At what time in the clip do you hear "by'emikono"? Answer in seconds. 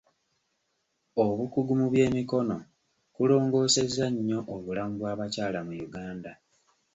1.93-2.57